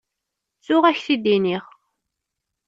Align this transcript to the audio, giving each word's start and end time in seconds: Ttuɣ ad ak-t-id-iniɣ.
Ttuɣ 0.57 0.83
ad 0.85 0.95
ak-t-id-iniɣ. 0.95 1.65